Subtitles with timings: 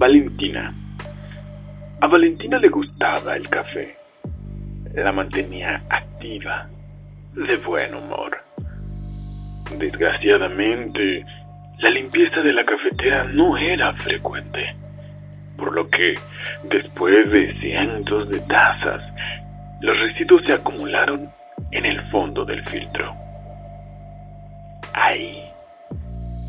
[0.00, 0.74] Valentina.
[2.00, 3.98] A Valentina le gustaba el café.
[4.94, 6.66] La mantenía activa,
[7.34, 8.38] de buen humor.
[9.76, 11.22] Desgraciadamente,
[11.80, 14.74] la limpieza de la cafetera no era frecuente,
[15.58, 16.14] por lo que,
[16.64, 19.02] después de cientos de tazas,
[19.82, 21.28] los residuos se acumularon
[21.72, 23.14] en el fondo del filtro.
[24.94, 25.44] Ahí,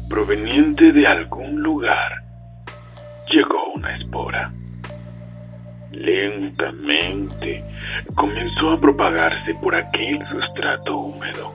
[0.07, 2.20] proveniente de algún lugar,
[3.29, 4.51] llegó una espora.
[5.91, 7.63] Lentamente
[8.15, 11.53] comenzó a propagarse por aquel sustrato húmedo,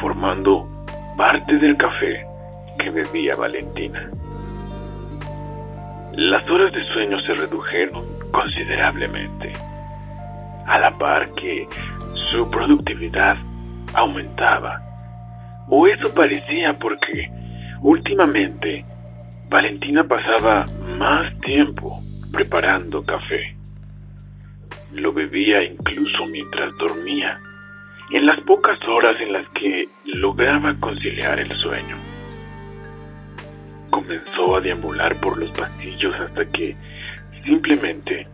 [0.00, 0.68] formando
[1.16, 2.24] parte del café
[2.78, 4.10] que bebía Valentina.
[6.12, 9.52] Las horas de sueño se redujeron considerablemente,
[10.66, 11.68] a la par que
[12.30, 13.36] su productividad
[13.94, 14.82] aumentaba.
[15.68, 17.30] O eso parecía porque
[17.82, 18.84] últimamente
[19.48, 20.66] Valentina pasaba
[20.98, 22.02] más tiempo
[22.32, 23.56] preparando café.
[24.92, 27.40] Lo bebía incluso mientras dormía,
[28.12, 31.96] en las pocas horas en las que lograba conciliar el sueño.
[33.90, 36.76] Comenzó a deambular por los pasillos hasta que
[37.44, 38.26] simplemente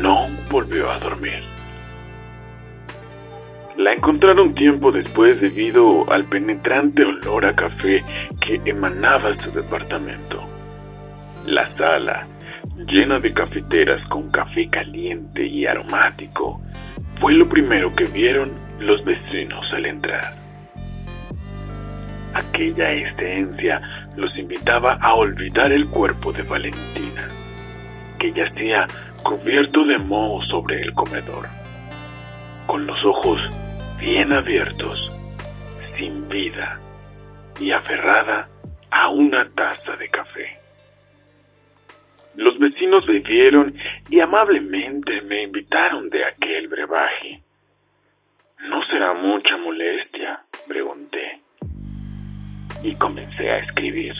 [0.00, 1.42] no volvió a dormir.
[3.76, 8.04] La encontraron tiempo después debido al penetrante olor a café
[8.40, 10.42] que emanaba su departamento.
[11.46, 12.26] La sala,
[12.86, 16.60] llena de cafeteras con café caliente y aromático,
[17.18, 20.34] fue lo primero que vieron los vecinos al entrar.
[22.34, 23.80] Aquella esencia
[24.16, 27.26] los invitaba a olvidar el cuerpo de Valentina,
[28.18, 28.86] que yacía
[29.22, 31.46] cubierto de moho sobre el comedor,
[32.72, 33.38] con los ojos
[34.00, 34.98] bien abiertos,
[35.94, 36.80] sin vida
[37.60, 38.48] y aferrada
[38.90, 40.58] a una taza de café.
[42.34, 43.76] Los vecinos bebieron
[44.08, 47.42] y amablemente me invitaron de aquel brebaje.
[48.60, 50.40] ¿No será mucha molestia?
[50.66, 51.42] pregunté.
[52.82, 54.14] Y comencé a escribir.